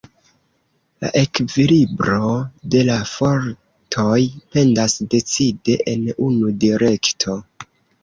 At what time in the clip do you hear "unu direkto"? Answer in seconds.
6.33-7.43